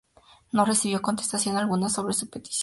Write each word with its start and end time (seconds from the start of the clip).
No 0.51 0.65
recibió 0.65 1.03
contestación 1.03 1.57
alguna 1.57 1.87
sobre 1.87 2.15
su 2.15 2.27
petición. 2.27 2.59